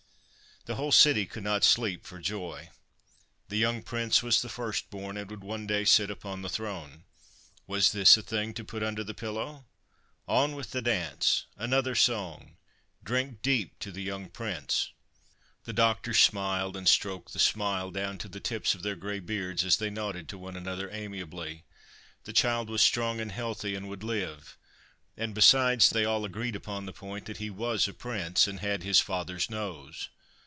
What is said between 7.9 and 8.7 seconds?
this a thing to